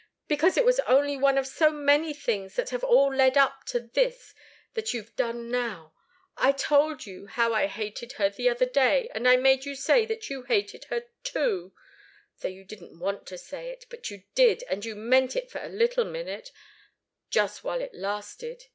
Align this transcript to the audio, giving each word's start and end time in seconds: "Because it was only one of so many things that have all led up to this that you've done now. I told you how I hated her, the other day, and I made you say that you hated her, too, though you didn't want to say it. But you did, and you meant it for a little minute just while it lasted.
"Because 0.27 0.57
it 0.57 0.65
was 0.65 0.79
only 0.87 1.15
one 1.15 1.37
of 1.37 1.45
so 1.45 1.69
many 1.69 2.11
things 2.11 2.55
that 2.55 2.71
have 2.71 2.83
all 2.83 3.13
led 3.13 3.37
up 3.37 3.63
to 3.65 3.79
this 3.79 4.33
that 4.73 4.95
you've 4.95 5.15
done 5.15 5.51
now. 5.51 5.93
I 6.35 6.53
told 6.53 7.05
you 7.05 7.27
how 7.27 7.53
I 7.53 7.67
hated 7.67 8.13
her, 8.13 8.27
the 8.27 8.49
other 8.49 8.65
day, 8.65 9.09
and 9.13 9.27
I 9.27 9.37
made 9.37 9.63
you 9.63 9.75
say 9.75 10.07
that 10.07 10.27
you 10.27 10.41
hated 10.41 10.85
her, 10.85 11.03
too, 11.23 11.73
though 12.39 12.49
you 12.49 12.63
didn't 12.63 12.97
want 12.99 13.27
to 13.27 13.37
say 13.37 13.69
it. 13.69 13.85
But 13.91 14.09
you 14.09 14.23
did, 14.33 14.63
and 14.71 14.83
you 14.83 14.95
meant 14.95 15.35
it 15.35 15.51
for 15.51 15.61
a 15.63 15.69
little 15.69 16.05
minute 16.05 16.51
just 17.29 17.63
while 17.63 17.79
it 17.79 17.93
lasted. 17.93 18.65